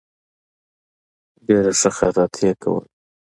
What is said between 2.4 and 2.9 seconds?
یې کوله.